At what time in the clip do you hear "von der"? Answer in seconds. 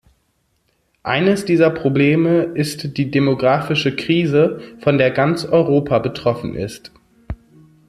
4.79-5.11